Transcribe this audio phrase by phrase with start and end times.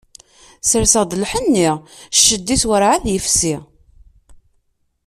[0.69, 1.69] Serseɣ-d lḥenni,
[2.17, 3.55] cced-is werɛad yefsi.